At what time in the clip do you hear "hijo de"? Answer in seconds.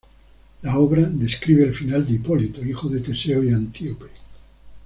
2.65-3.01